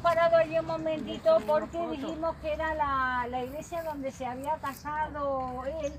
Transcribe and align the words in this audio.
parado 0.00 0.36
allí 0.36 0.58
un 0.58 0.66
momentito 0.66 1.38
porque 1.46 1.78
dijimos 1.88 2.34
que 2.42 2.52
era 2.52 2.74
la, 2.74 3.26
la 3.28 3.44
iglesia 3.44 3.82
donde 3.82 4.10
se 4.10 4.26
había 4.26 4.56
casado 4.56 5.62
él 5.82 5.92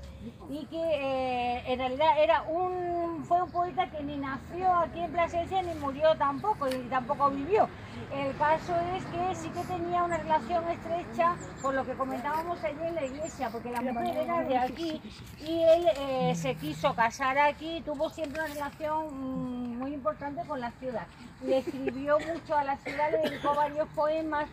y 0.50 0.66
que 0.66 0.76
eh, 0.76 1.62
en 1.66 1.78
realidad 1.78 2.18
era 2.18 2.42
un, 2.42 3.24
fue 3.24 3.42
un 3.42 3.50
poeta 3.50 3.90
que 3.90 4.02
ni 4.02 4.16
nació 4.16 4.72
aquí 4.74 5.00
en 5.00 5.12
Plasencia 5.12 5.62
ni 5.62 5.74
murió 5.74 6.14
tampoco 6.16 6.68
y 6.68 6.74
tampoco 6.88 7.30
vivió. 7.30 7.68
El 8.12 8.36
caso 8.36 8.74
es 8.96 9.04
que 9.06 9.34
sí 9.34 9.48
que 9.50 9.64
tenía 9.64 10.02
una 10.02 10.18
relación 10.18 10.68
estrecha 10.68 11.34
por 11.60 11.74
lo 11.74 11.84
que 11.84 11.92
comentábamos 11.94 12.62
allí 12.62 12.86
en 12.86 12.94
la 12.94 13.04
iglesia, 13.04 13.50
porque 13.50 13.70
la 13.70 13.80
mujer 13.80 14.16
era 14.16 14.42
de 14.42 14.58
aquí 14.58 15.00
y 15.40 15.62
él 15.62 15.86
eh, 15.96 16.32
se 16.34 16.54
quiso 16.56 16.94
casar 16.94 17.38
aquí, 17.38 17.82
tuvo 17.84 18.10
siempre 18.10 18.42
una 18.42 18.52
relación 18.52 19.06
mm, 19.12 19.51
muy 19.82 19.94
importante 19.94 20.42
con 20.46 20.60
la 20.60 20.70
ciudad. 20.78 21.06
Le 21.44 21.58
escribió 21.58 22.16
mucho 22.20 22.54
a 22.56 22.62
la 22.62 22.76
ciudad, 22.78 23.10
le 23.10 23.28
dedicó 23.28 23.52
varios 23.52 23.88
poemas 23.88 24.46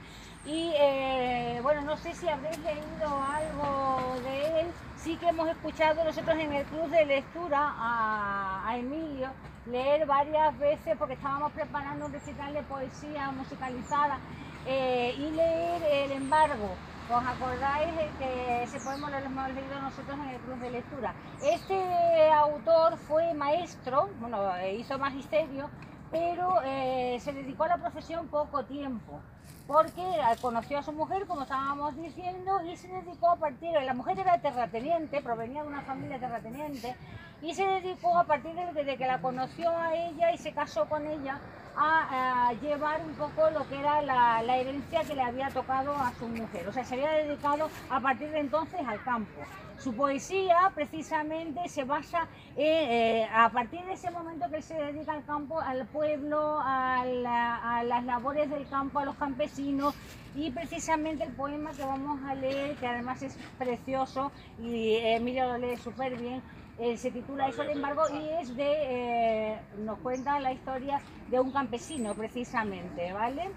y 0.43 0.71
eh, 0.75 1.59
bueno, 1.61 1.81
no 1.81 1.95
sé 1.97 2.15
si 2.15 2.27
habréis 2.27 2.57
leído 2.59 3.07
algo 3.23 4.19
de 4.23 4.61
él, 4.61 4.67
sí 4.97 5.15
que 5.17 5.29
hemos 5.29 5.47
escuchado 5.47 6.03
nosotros 6.03 6.35
en 6.39 6.51
el 6.51 6.65
club 6.65 6.89
de 6.89 7.05
lectura 7.05 7.75
a, 7.77 8.75
Emilio 8.75 9.29
leer 9.65 10.05
varias 10.07 10.57
veces 10.57 10.95
porque 10.97 11.13
estábamos 11.13 11.51
preparando 11.51 12.07
un 12.07 12.13
recital 12.13 12.53
de 12.53 12.63
poesía 12.63 13.29
musicalizada 13.31 14.17
eh, 14.65 15.13
y 15.15 15.31
leer 15.31 15.83
El 15.83 16.11
embargo. 16.13 16.75
¿Os 17.11 17.25
acordáis 17.25 17.95
de 17.95 18.07
que 18.19 18.63
ese 18.63 18.79
poema 18.81 19.09
lo 19.09 19.17
hemos 19.17 19.49
leído 19.55 19.81
nosotros 19.81 20.15
en 20.19 20.29
el 20.29 20.39
club 20.41 20.59
de 20.59 20.69
lectura? 20.69 21.15
Este 21.41 22.31
autor 22.31 22.97
fue 22.97 23.33
maestro, 23.33 24.09
bueno, 24.19 24.39
hizo 24.77 24.95
magisterio, 24.99 25.71
pero 26.11 26.61
eh, 26.63 27.17
se 27.19 27.33
dedicó 27.33 27.63
a 27.63 27.69
la 27.69 27.77
profesión 27.77 28.27
poco 28.27 28.63
tiempo 28.65 29.19
porque 29.65 30.03
conoció 30.41 30.79
a 30.79 30.83
su 30.83 30.91
mujer, 30.91 31.27
como 31.27 31.43
estábamos 31.43 31.95
diciendo, 31.95 32.59
y 32.63 32.75
se 32.75 32.87
dedicó 32.87 33.29
a 33.29 33.35
partir, 33.35 33.71
la 33.71 33.93
mujer 33.93 34.17
era 34.17 34.41
terrateniente, 34.41 35.21
provenía 35.21 35.61
de 35.61 35.67
una 35.67 35.81
familia 35.83 36.19
terrateniente, 36.19 36.95
y 37.43 37.53
se 37.53 37.65
dedicó 37.65 38.17
a 38.17 38.23
partir 38.23 38.53
de, 38.53 38.97
que 38.97 39.05
la 39.05 39.21
conoció 39.21 39.69
a 39.69 39.93
ella 39.93 40.31
y 40.31 40.39
se 40.39 40.53
casó 40.53 40.89
con 40.89 41.05
ella 41.05 41.39
a, 41.79 42.53
llevar 42.61 43.01
un 43.05 43.13
poco 43.13 43.49
lo 43.51 43.67
que 43.67 43.79
era 43.79 44.01
la, 44.01 44.57
herencia 44.57 45.03
que 45.03 45.15
le 45.15 45.21
había 45.21 45.49
tocado 45.49 45.93
a 45.95 46.11
su 46.13 46.27
mujer. 46.27 46.67
O 46.67 46.73
sea, 46.73 46.83
se 46.83 46.95
había 46.95 47.11
dedicado 47.11 47.69
a 47.89 47.99
partir 47.99 48.29
de 48.29 48.39
entonces 48.39 48.81
al 48.85 49.01
campo. 49.03 49.41
Su 49.77 49.93
poesía 49.93 50.71
precisamente 50.75 51.69
se 51.69 51.85
basa 51.85 52.27
eh, 52.57 53.25
a 53.33 53.49
partir 53.49 53.81
de 53.85 53.93
ese 53.93 54.11
momento 54.11 54.49
que 54.49 54.57
él 54.57 54.63
se 54.63 54.73
dedica 54.73 55.13
al 55.13 55.23
campo, 55.23 55.61
al 55.61 55.85
pueblo, 55.87 56.59
a, 56.59 57.01
a 57.01 57.83
las 57.83 58.03
labores 58.03 58.49
del 58.49 58.67
campo, 58.67 58.99
a 58.99 59.05
los 59.05 59.15
campesinos 59.15 59.95
y 60.35 60.51
precisamente 60.51 61.23
el 61.23 61.31
poema 61.31 61.71
que 61.71 61.83
vamos 61.83 62.19
a 62.27 62.35
leer, 62.35 62.75
que 62.75 62.87
además 62.87 63.21
es 63.21 63.37
precioso 63.57 64.31
y 64.61 64.95
Emilio 64.97 65.47
lo 65.47 65.57
lee 65.57 65.77
súper 65.77 66.17
bien, 66.17 66.41
eh, 66.79 66.97
se 66.97 67.11
titula 67.11 67.49
Eso 67.49 67.63
de 67.63 67.73
embargo 67.73 68.03
y 68.09 68.29
es 68.41 68.55
de, 68.55 68.65
eh, 68.67 69.59
nos 69.79 69.99
cuenta 69.99 70.39
la 70.39 70.53
historia 70.53 71.01
de 71.29 71.39
un 71.39 71.51
campesino 71.51 72.13
precisamente, 72.13 73.11
¿vale? 73.11 73.49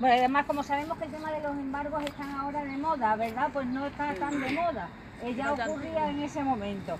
Bueno, 0.00 0.16
además 0.16 0.44
como 0.46 0.64
sabemos 0.64 0.98
que 0.98 1.04
el 1.04 1.12
tema 1.12 1.30
de 1.30 1.40
los 1.40 1.52
embargos 1.52 2.02
están 2.02 2.30
ahora 2.30 2.64
de 2.64 2.76
moda, 2.76 3.14
¿verdad? 3.14 3.50
Pues 3.52 3.66
no 3.66 3.86
está 3.86 4.12
tan 4.14 4.40
de 4.40 4.50
moda, 4.50 4.88
eh, 5.22 5.34
ya 5.34 5.52
ocurría 5.52 6.10
en 6.10 6.22
ese 6.22 6.42
momento. 6.42 6.98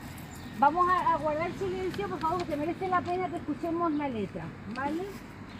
Vamos 0.60 0.86
a, 0.88 1.16
guardar 1.16 1.50
silencio, 1.58 2.08
por 2.08 2.20
favor, 2.20 2.44
que 2.44 2.56
merece 2.56 2.86
la 2.86 3.00
pena 3.00 3.28
que 3.28 3.36
escuchemos 3.36 3.90
la 3.92 4.08
letra, 4.08 4.44
¿vale? 4.76 5.02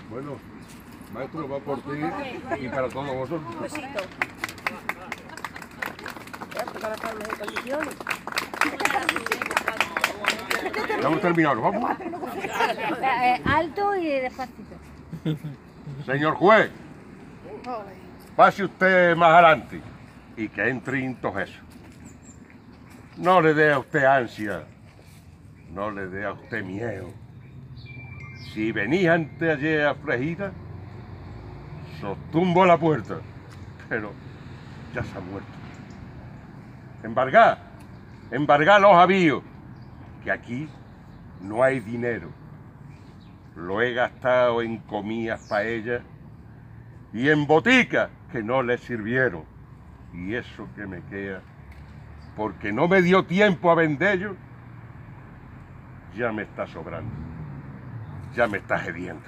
Bueno, 0.08 0.36
maestro, 1.12 1.48
va 1.48 1.58
por 1.58 1.80
ti 1.80 1.98
y 2.60 2.68
para 2.68 2.88
todos 2.88 3.14
vosotros. 3.16 3.54
Un 3.56 3.62
besito. 3.62 4.04
A 8.70 9.53
terminar, 11.20 11.56
vamos. 11.56 11.90
Eh, 13.02 13.40
alto 13.44 13.96
y 13.96 14.08
despacito. 14.08 14.76
Señor 16.06 16.34
juez, 16.34 16.70
pase 18.36 18.64
usted 18.64 19.16
más 19.16 19.32
adelante 19.32 19.80
y 20.36 20.48
que 20.48 20.68
entre 20.68 21.04
en 21.04 21.14
todo 21.16 21.40
eso. 21.40 21.60
No 23.16 23.40
le 23.40 23.54
dé 23.54 23.72
a 23.72 23.78
usted 23.78 24.04
ansia, 24.04 24.64
no 25.72 25.90
le 25.90 26.06
dé 26.08 26.24
a 26.24 26.32
usted 26.32 26.64
miedo. 26.64 27.08
Si 28.52 28.72
venía 28.72 29.14
antes 29.14 29.56
ayer 29.56 29.86
a 29.86 29.94
Frejita, 29.94 30.52
sostumbó 32.00 32.66
la 32.66 32.76
puerta, 32.76 33.16
pero 33.88 34.12
ya 34.94 35.02
se 35.02 35.16
ha 35.16 35.20
muerto. 35.20 35.48
Embargar, 37.02 37.58
embargar 38.30 38.80
los 38.80 38.94
avíos, 38.94 39.42
que 40.24 40.32
aquí 40.32 40.68
no 41.40 41.62
hay 41.62 41.78
dinero. 41.80 42.30
Lo 43.54 43.80
he 43.82 43.92
gastado 43.92 44.62
en 44.62 44.78
comidas 44.78 45.46
para 45.48 45.64
ella 45.64 46.00
y 47.12 47.28
en 47.28 47.46
boticas 47.46 48.10
que 48.32 48.42
no 48.42 48.62
le 48.62 48.78
sirvieron. 48.78 49.44
Y 50.12 50.34
eso 50.34 50.68
que 50.74 50.86
me 50.86 51.02
queda, 51.02 51.42
porque 52.36 52.72
no 52.72 52.88
me 52.88 53.02
dio 53.02 53.24
tiempo 53.24 53.70
a 53.70 53.74
venderlo, 53.74 54.36
ya 56.16 56.32
me 56.32 56.42
está 56.42 56.66
sobrando. 56.66 57.12
Ya 58.34 58.48
me 58.48 58.58
está 58.58 58.84
hediendo. 58.84 59.22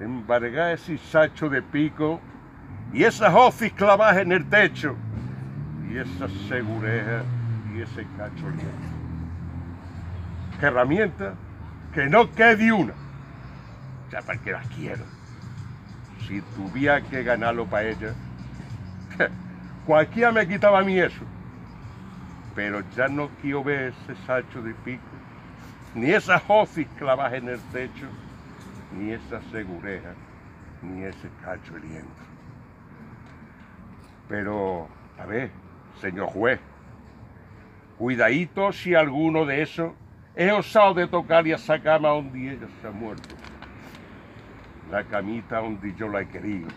Embargar 0.00 0.72
ese 0.72 0.98
sacho 0.98 1.48
de 1.48 1.62
pico 1.62 2.20
y 2.92 3.04
esas 3.04 3.32
hocis 3.34 3.72
clavadas 3.72 4.18
en 4.18 4.32
el 4.32 4.44
techo 4.48 4.96
y 5.90 5.98
esa 5.98 6.28
segureja 6.48 7.22
y 7.74 7.80
ese 7.80 8.06
cacho 8.16 8.46
¿Qué 10.64 10.68
herramienta? 10.68 11.34
Que 11.92 12.06
no 12.06 12.32
quede 12.32 12.72
una. 12.72 12.94
Ya 14.10 14.22
para 14.22 14.40
que 14.40 14.50
las 14.50 14.66
quiero. 14.68 15.04
Si 16.26 16.40
tuviera 16.40 17.02
que 17.02 17.22
ganarlo 17.22 17.66
para 17.66 17.90
ella, 17.90 18.14
cualquiera 19.86 20.32
me 20.32 20.48
quitaba 20.48 20.78
a 20.78 20.82
mí 20.82 20.98
eso. 20.98 21.22
Pero 22.54 22.82
ya 22.96 23.08
no 23.08 23.28
quiero 23.42 23.62
ver 23.62 23.92
ese 23.92 24.16
sacho 24.24 24.62
de 24.62 24.72
pico, 24.72 25.02
ni 25.94 26.12
esas 26.12 26.42
hocis 26.48 26.86
clavadas 26.98 27.34
en 27.34 27.50
el 27.50 27.60
techo, 27.70 28.06
ni 28.98 29.12
esa 29.12 29.42
segureja, 29.52 30.14
ni 30.80 31.02
ese 31.02 31.28
cacho 31.44 31.76
heliento. 31.76 32.08
Pero, 34.30 34.88
a 35.18 35.26
ver, 35.26 35.50
señor 36.00 36.28
juez, 36.28 36.58
cuidadito 37.98 38.72
si 38.72 38.94
alguno 38.94 39.44
de 39.44 39.60
esos 39.60 39.92
He 40.36 40.50
osado 40.50 40.94
de 40.94 41.06
tocar 41.06 41.46
esa 41.46 41.78
cama 41.78 42.08
donde 42.08 42.50
ella 42.50 42.66
se 42.80 42.88
ha 42.88 42.90
muerto. 42.90 43.36
La 44.90 45.04
camita 45.04 45.60
donde 45.60 45.94
yo 45.94 46.08
la 46.08 46.22
he 46.22 46.28
querido. 46.28 46.68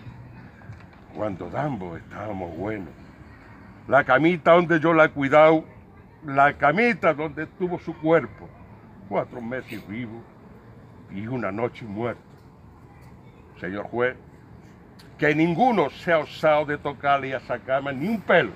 Cuando 1.16 1.50
ambos 1.58 2.00
estábamos 2.00 2.56
buenos. 2.56 2.94
La 3.88 4.04
camita 4.04 4.52
donde 4.54 4.80
yo 4.80 4.94
la 4.94 5.06
he 5.06 5.10
cuidado. 5.10 5.66
La 6.24 6.54
camita 6.54 7.16
donde 7.16 7.44
estuvo 7.44 7.80
su 7.80 7.96
cuerpo. 7.96 8.48
Cuatro 9.10 9.42
meses 9.42 9.88
vivo 9.88 10.22
y 11.12 11.26
una 11.26 11.52
noche 11.52 11.84
muerto. 11.84 12.22
Señor 13.60 13.88
juez, 13.88 14.16
que 15.18 15.34
ninguno 15.34 15.90
se 15.90 16.14
ha 16.14 16.20
osado 16.20 16.66
de 16.66 16.78
tocarle 16.78 17.34
a 17.34 17.38
esa 17.38 17.58
cama 17.58 17.92
ni 17.92 18.08
un 18.08 18.22
pelo. 18.22 18.52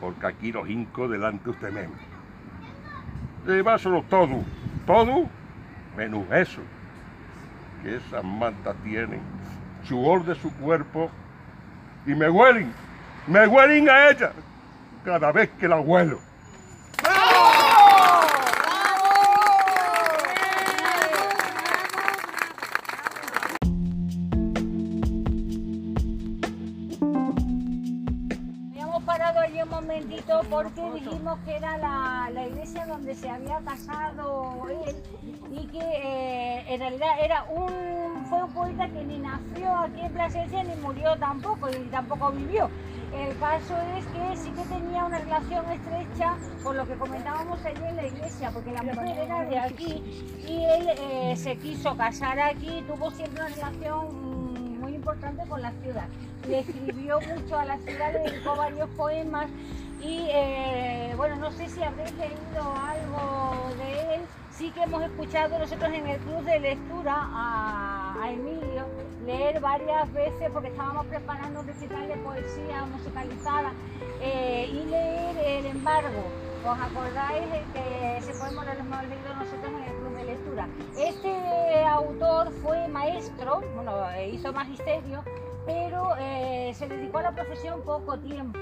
Porque 0.00 0.26
aquí 0.28 0.52
los 0.52 0.68
hinco 0.68 1.08
delante 1.08 1.42
de 1.42 1.50
usted 1.50 1.72
mismo 1.72 2.05
llevárselo 3.52 4.02
todo, 4.02 4.42
todo, 4.86 5.28
menos 5.96 6.24
eso, 6.32 6.60
que 7.82 7.96
esas 7.96 8.24
mantas 8.24 8.76
tienen, 8.82 9.20
su 9.84 9.98
de 10.24 10.34
su 10.34 10.52
cuerpo, 10.54 11.10
y 12.06 12.14
me 12.14 12.28
huelen, 12.28 12.72
me 13.26 13.46
huelen 13.46 13.88
a 13.88 14.10
ella 14.10 14.32
cada 15.04 15.32
vez 15.32 15.50
que 15.58 15.68
la 15.68 15.80
huelo. 15.80 16.25
Porque 30.50 30.90
dijimos 30.92 31.38
que 31.44 31.56
era 31.56 31.78
la, 31.78 32.46
iglesia 32.46 32.86
donde 32.86 33.14
se 33.14 33.28
había 33.28 33.58
casado 33.60 34.66
él 34.86 34.96
y 35.50 35.66
que 35.68 35.78
eh, 35.78 36.64
en 36.68 36.80
realidad 36.80 37.08
era 37.22 37.44
un, 37.44 38.26
fue 38.28 38.42
un 38.42 38.52
poeta 38.52 38.88
que 38.88 39.02
ni 39.04 39.18
nació 39.18 39.74
aquí 39.74 40.00
en 40.00 40.12
Plasencia 40.12 40.62
ni 40.62 40.74
murió 40.76 41.16
tampoco 41.16 41.68
y 41.70 41.88
tampoco 41.90 42.32
vivió. 42.32 42.68
El 43.14 43.38
caso 43.38 43.74
es 43.96 44.04
que 44.06 44.36
sí 44.36 44.50
que 44.50 44.62
tenía 44.62 45.04
una 45.04 45.18
relación 45.18 45.64
estrecha 45.70 46.36
por 46.62 46.74
lo 46.74 46.86
que 46.86 46.94
comentábamos 46.94 47.64
allí 47.64 47.82
en 47.88 47.96
la 47.96 48.06
iglesia, 48.06 48.50
porque 48.50 48.72
la 48.72 48.82
mujer 48.82 49.18
era 49.18 49.44
de 49.44 49.58
aquí 49.58 50.02
y 50.46 50.64
él 50.64 50.90
eh, 50.98 51.34
se 51.36 51.56
quiso 51.56 51.96
casar 51.96 52.38
aquí, 52.38 52.84
tuvo 52.86 53.10
siempre 53.10 53.44
una 53.44 53.54
relación 53.54 54.35
importante 55.06 55.48
con 55.48 55.62
la 55.62 55.70
ciudad. 55.82 56.08
Le 56.48 56.58
escribió 56.60 57.20
mucho 57.20 57.56
a 57.56 57.64
la 57.64 57.78
ciudad, 57.78 58.12
le 58.12 58.30
dedicó 58.30 58.56
varios 58.56 58.88
poemas 58.90 59.46
y 60.02 60.26
eh, 60.30 61.14
bueno, 61.16 61.36
no 61.36 61.52
sé 61.52 61.68
si 61.68 61.80
habréis 61.80 62.12
leído 62.14 62.74
algo 62.74 63.76
de 63.76 64.14
él. 64.16 64.20
Sí 64.50 64.72
que 64.72 64.82
hemos 64.82 65.02
escuchado 65.02 65.58
nosotros 65.58 65.90
en 65.92 66.08
el 66.08 66.18
club 66.18 66.42
de 66.42 66.58
lectura 66.58 67.14
a, 67.14 68.30
Emilio 68.32 68.84
leer 69.24 69.60
varias 69.60 70.12
veces 70.12 70.50
porque 70.52 70.68
estábamos 70.68 71.06
preparando 71.06 71.60
un 71.60 71.66
recital 71.68 72.08
de 72.08 72.16
poesía 72.16 72.84
musicalizada 72.86 73.70
eh, 74.20 74.68
y 74.68 74.90
leer 74.90 75.36
El 75.36 75.66
embargo. 75.66 76.24
¿Os 76.64 76.80
acordáis 76.80 77.46
que 77.72 78.16
ese 78.16 78.32
poema 78.32 78.64
lo 78.64 78.72
hemos 78.72 79.02
leído 79.02 79.34
nosotros 79.38 79.68
en 79.68 79.84
el 79.84 79.94
club 79.98 80.16
de 80.16 80.24
lectura? 80.24 80.68
Este 80.98 81.28
autor 81.96 82.52
fue 82.62 82.86
maestro, 82.88 83.62
bueno, 83.74 83.92
hizo 84.30 84.52
magisterio, 84.52 85.22
pero 85.64 86.14
eh, 86.18 86.72
se 86.74 86.86
dedicó 86.86 87.18
a 87.18 87.22
la 87.22 87.32
profesión 87.32 87.82
poco 87.82 88.18
tiempo 88.18 88.58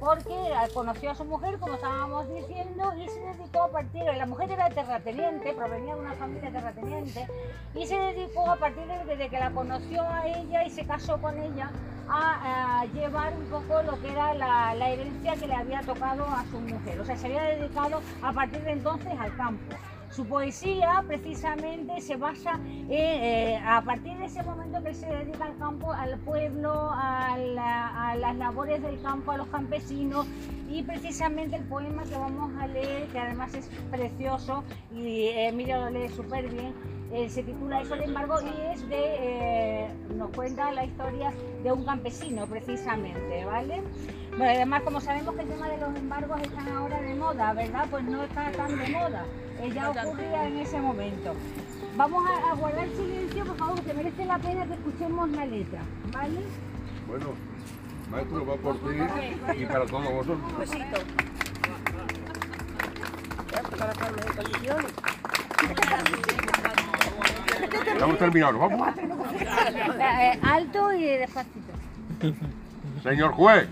porque 0.00 0.52
conoció 0.74 1.12
a 1.12 1.14
su 1.14 1.24
mujer, 1.24 1.58
como 1.58 1.74
estábamos 1.74 2.28
diciendo, 2.28 2.92
y 2.94 3.08
se 3.08 3.20
dedicó 3.20 3.62
a 3.62 3.70
partir, 3.70 4.04
la 4.04 4.26
mujer 4.26 4.50
era 4.50 4.68
terrateniente, 4.68 5.54
provenía 5.54 5.94
de 5.94 6.00
una 6.00 6.12
familia 6.14 6.50
terrateniente, 6.50 7.26
y 7.74 7.86
se 7.86 7.96
dedicó 7.96 8.50
a 8.50 8.56
partir 8.56 8.84
de, 8.84 9.28
que 9.28 9.38
la 9.38 9.50
conoció 9.50 10.02
a 10.02 10.26
ella 10.26 10.64
y 10.64 10.70
se 10.70 10.84
casó 10.84 11.18
con 11.22 11.38
ella 11.38 11.70
a, 12.08 12.84
llevar 12.92 13.32
un 13.32 13.46
poco 13.46 13.82
lo 13.82 13.98
que 14.02 14.12
era 14.12 14.34
la 14.34 14.88
herencia 14.88 15.36
que 15.36 15.46
le 15.46 15.54
había 15.54 15.80
tocado 15.80 16.26
a 16.26 16.44
su 16.50 16.60
mujer. 16.60 17.00
O 17.00 17.04
sea, 17.04 17.16
se 17.16 17.26
había 17.26 17.42
dedicado 17.44 18.02
a 18.20 18.32
partir 18.32 18.62
de 18.62 18.72
entonces 18.72 19.12
al 19.18 19.34
campo. 19.36 19.74
Su 20.14 20.24
poesía 20.26 21.02
precisamente 21.08 22.00
se 22.00 22.14
basa 22.14 22.60
en, 22.64 22.88
eh, 22.88 23.60
a 23.66 23.82
partir 23.82 24.16
de 24.16 24.26
ese 24.26 24.44
momento 24.44 24.80
que 24.80 24.94
se 24.94 25.06
dedica 25.06 25.46
al 25.46 25.58
campo, 25.58 25.92
al 25.92 26.16
pueblo, 26.20 26.70
a, 26.72 27.36
las 27.36 28.36
labores 28.36 28.80
del 28.80 29.02
campo, 29.02 29.32
a 29.32 29.38
los 29.38 29.48
campesinos 29.48 30.24
y 30.70 30.84
precisamente 30.84 31.56
el 31.56 31.64
poema 31.64 32.04
que 32.04 32.14
vamos 32.14 32.52
a 32.60 32.68
leer, 32.68 33.08
que 33.08 33.18
además 33.18 33.54
es 33.54 33.68
precioso 33.90 34.62
y 34.94 35.30
Emilio 35.34 35.80
lo 35.80 35.90
lee 35.90 36.08
súper 36.10 36.48
bien, 36.48 36.72
eh, 37.14 37.28
se 37.30 37.42
titula 37.42 37.80
Eso 37.80 37.96
de 37.96 38.04
embargo 38.04 38.36
y 38.42 38.72
es 38.72 38.88
de, 38.88 38.98
eh, 38.98 39.88
nos 40.14 40.30
cuenta 40.30 40.70
la 40.72 40.84
historia 40.84 41.32
de 41.62 41.72
un 41.72 41.84
campesino 41.84 42.46
precisamente, 42.46 43.44
¿vale? 43.44 43.82
Bueno, 44.30 44.44
además 44.44 44.82
como 44.82 45.00
sabemos 45.00 45.34
que 45.34 45.42
el 45.42 45.48
tema 45.48 45.68
de 45.68 45.78
los 45.78 45.96
embargos 45.96 46.40
están 46.42 46.68
ahora 46.68 47.00
de 47.00 47.14
moda, 47.14 47.52
¿verdad? 47.54 47.86
Pues 47.90 48.04
no 48.04 48.22
está 48.24 48.50
tan 48.52 48.78
de 48.78 48.88
moda 48.88 49.24
ya 49.72 49.90
ocurría 49.90 50.46
en 50.46 50.58
ese 50.58 50.80
momento. 50.80 51.34
Vamos 51.96 52.24
a, 52.28 52.54
guardar 52.54 52.88
silencio, 52.88 53.44
por 53.44 53.56
favor, 53.56 53.80
que 53.82 53.94
merece 53.94 54.24
la 54.24 54.38
pena 54.38 54.66
que 54.66 54.74
escuchemos 54.74 55.30
la 55.30 55.46
letra, 55.46 55.80
¿vale? 56.12 56.40
Bueno, 57.06 57.26
maestro, 58.10 58.46
va 58.46 58.56
por 58.56 58.76
ti 58.78 59.60
y 59.60 59.66
para 59.66 59.86
todos 59.86 60.12
vosotros. 60.12 60.52
Un 60.52 60.58
besito. 60.58 61.00
Vamos 68.00 68.18
terminado, 68.18 68.58
vamos. 68.58 68.88
Eh, 68.98 70.38
alto 70.42 70.92
y 70.92 71.04
despacito. 71.04 71.72
Señor 73.02 73.32
juez, 73.32 73.68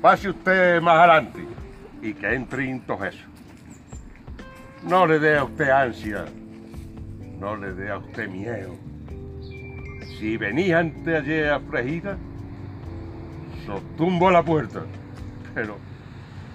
pase 0.00 0.28
usted 0.28 0.80
más 0.80 0.98
adelante 0.98 1.46
y 2.02 2.14
que 2.14 2.34
entre 2.34 2.68
en 2.68 2.80
todo 2.80 3.04
eso. 3.04 3.24
No 4.82 5.06
le 5.06 5.18
dé 5.18 5.38
a 5.38 5.44
usted 5.44 5.70
ansia, 5.70 6.24
no 7.38 7.56
le 7.56 7.72
dé 7.72 7.90
a 7.90 7.98
usted 7.98 8.28
miedo. 8.28 8.74
Si 10.18 10.36
venía 10.36 10.80
ante 10.80 11.16
ayer 11.16 11.50
a 11.50 11.60
Frejida, 11.60 12.16
sostumbó 13.66 14.30
la 14.30 14.42
puerta, 14.42 14.82
pero 15.54 15.76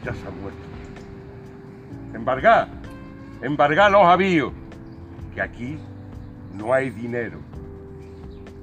ya 0.03 0.13
se 0.13 0.27
ha 0.27 0.31
muerto. 0.31 0.59
Embargá, 2.13 2.67
embargá 3.41 3.89
los 3.89 4.03
avíos, 4.03 4.51
que 5.37 5.43
aquí 5.43 5.77
no 6.57 6.73
hay 6.73 6.89
dinero. 6.89 7.37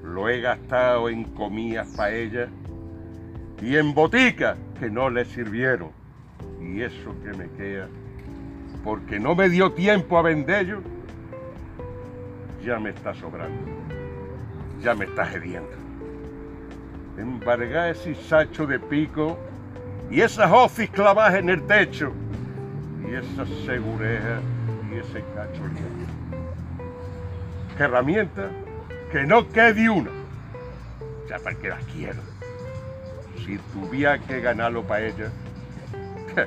Lo 0.03 0.29
he 0.29 0.41
gastado 0.41 1.09
en 1.09 1.23
comidas 1.23 1.97
ella 2.11 2.49
y 3.62 3.76
en 3.76 3.94
boticas 3.94 4.59
que 4.81 4.91
no 4.91 5.09
le 5.09 5.25
sirvieron. 5.25 5.91
Y 6.61 6.82
eso 6.82 7.15
que 7.23 7.32
me 7.38 7.49
queda 7.50 7.87
porque 8.82 9.21
no 9.21 9.37
me 9.37 9.49
dio 9.49 9.71
tiempo 9.71 10.19
a 10.19 10.23
venderlo, 10.23 10.82
ya 12.65 12.81
me 12.81 12.91
está 12.91 13.15
sobrando, 13.15 13.70
ya 14.82 14.97
me 14.97 15.05
está 15.05 15.32
hediendo. 15.32 15.70
Embarga 17.17 17.91
ese 17.91 18.17
sacho 18.17 18.67
de 18.67 18.81
pico 18.81 19.38
y 20.11 20.23
esas 20.23 20.50
hocis 20.50 20.91
clavadas 20.91 21.37
en 21.37 21.50
el 21.50 21.62
techo 21.69 22.12
y 23.09 23.15
esa 23.15 23.47
segureja 23.65 24.41
y 24.91 24.97
ese 24.97 25.23
cacho 25.37 25.62
¿Qué 27.76 27.82
herramienta? 27.82 28.50
Que 29.11 29.25
no 29.25 29.49
quede 29.49 29.88
una. 29.88 30.11
Ya 31.29 31.38
para 31.38 31.56
que 31.56 31.69
las 31.69 31.85
quiero. 31.85 32.21
Si 33.44 33.59
tuviera 33.73 34.19
que 34.19 34.41
ganarlo 34.41 34.82
para 34.82 35.06
ella, 35.06 35.31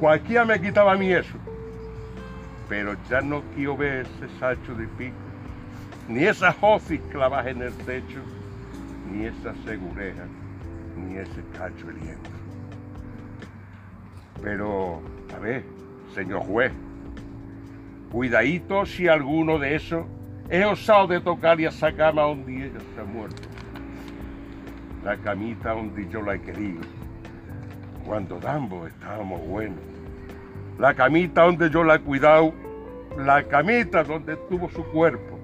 cualquiera 0.00 0.44
me 0.44 0.60
quitaba 0.60 0.92
a 0.92 0.96
mí 0.96 1.12
eso 1.12 1.36
pero 2.70 2.94
ya 3.10 3.20
no 3.20 3.42
quiero 3.56 3.76
ver 3.76 4.06
ese 4.06 4.38
sacho 4.38 4.72
de 4.76 4.86
pico, 4.86 5.16
ni 6.08 6.22
esas 6.22 6.54
hocis 6.60 7.00
clavadas 7.10 7.48
en 7.48 7.62
el 7.62 7.72
techo, 7.78 8.20
ni 9.10 9.26
esa 9.26 9.52
segureja, 9.64 10.22
ni 10.96 11.16
ese 11.16 11.42
cacho 11.58 11.90
heriendo. 11.90 12.30
Pero, 14.40 15.02
a 15.34 15.40
ver, 15.40 15.64
señor 16.14 16.42
juez, 16.42 16.70
cuidadito 18.12 18.86
si 18.86 19.08
alguno 19.08 19.58
de 19.58 19.74
esos 19.74 20.06
he 20.50 20.64
osado 20.64 21.06
de 21.06 21.20
tocar 21.20 21.60
y 21.60 21.66
a 21.66 21.68
esa 21.68 21.92
cama 21.92 22.22
donde 22.22 22.66
ella 22.66 22.80
se 22.94 23.00
ha 23.00 23.04
muerto. 23.04 23.42
La 25.04 25.16
camita 25.16 25.72
donde 25.72 26.08
yo 26.08 26.20
la 26.22 26.34
he 26.34 26.42
querido, 26.42 26.80
cuando 28.04 28.38
ambos 28.46 28.88
estábamos 28.88 29.40
buenos 29.46 29.90
la 30.80 30.94
camita 30.94 31.42
donde 31.42 31.68
yo 31.68 31.84
la 31.84 31.96
he 31.96 32.00
cuidado, 32.00 32.54
la 33.18 33.42
camita 33.42 34.02
donde 34.02 34.32
estuvo 34.32 34.70
su 34.70 34.82
cuerpo, 34.84 35.38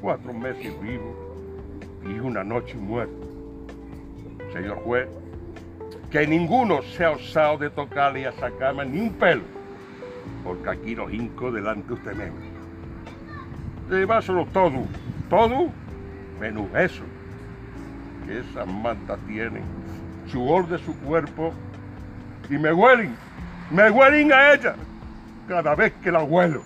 cuatro 0.00 0.32
meses 0.32 0.74
vivo 0.82 1.14
y 2.04 2.18
una 2.18 2.42
noche 2.42 2.74
muerto. 2.74 3.14
Señor 4.52 4.78
juez, 4.78 5.08
que 6.10 6.26
ninguno 6.26 6.82
se 6.82 7.04
ha 7.04 7.12
osado 7.12 7.58
de 7.58 7.70
tocarle 7.70 8.26
a 8.26 8.30
esa 8.30 8.50
cama 8.58 8.84
ni 8.84 9.02
un 9.02 9.12
pelo, 9.12 9.44
porque 10.42 10.68
aquí 10.68 10.96
los 10.96 11.12
hinco 11.12 11.52
delante 11.52 11.86
de 11.86 11.94
usted 11.94 12.14
mismo. 12.16 12.51
Lleváselo 13.92 14.46
todo, 14.46 14.86
todo, 15.28 15.70
menos 16.40 16.66
eso, 16.74 17.02
que 18.26 18.38
esas 18.38 18.66
mantas 18.66 19.18
tienen 19.26 19.62
su 20.30 20.42
de 20.66 20.78
su 20.78 20.96
cuerpo 21.00 21.52
y 22.48 22.54
me 22.54 22.72
huelen 22.72 23.14
me 23.70 23.90
huelen 23.90 24.32
a 24.32 24.52
ella 24.52 24.74
cada 25.48 25.74
vez 25.74 25.92
que 26.02 26.10
la 26.10 26.22
huelo. 26.22 26.62